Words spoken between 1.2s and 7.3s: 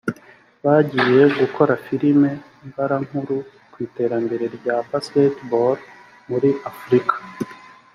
gukora filimi mbarankuru ku iterambere rya basketball muri afurika